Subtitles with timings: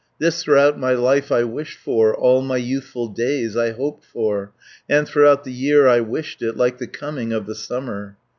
[0.17, 4.51] "This throughout my life I wished for, All my youthful days I hoped for,
[4.89, 8.17] And throughout the year I wished it, Like the coming of the summer.